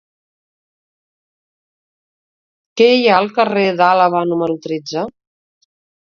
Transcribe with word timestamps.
Què 2.81 2.87
hi 2.93 3.03
ha 3.09 3.19
al 3.25 3.29
carrer 3.35 3.65
d'Àlaba 3.81 4.23
número 4.31 4.57
tretze? 4.65 5.05